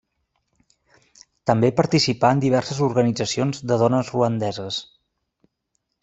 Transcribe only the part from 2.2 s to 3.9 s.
en diverses organitzacions de